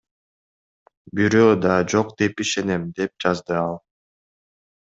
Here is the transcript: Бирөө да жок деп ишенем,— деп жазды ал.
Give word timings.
Бирөө 1.19 1.51
да 1.65 1.75
жок 1.93 2.15
деп 2.23 2.41
ишенем,— 2.47 2.89
деп 3.01 3.15
жазды 3.27 3.61
ал. 3.61 3.79